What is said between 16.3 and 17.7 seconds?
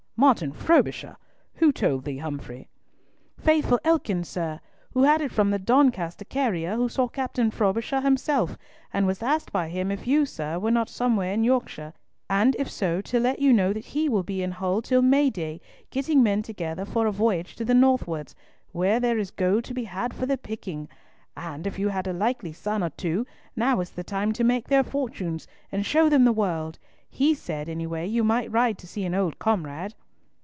together for a voyage to